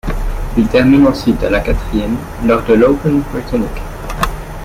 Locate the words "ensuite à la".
1.05-1.59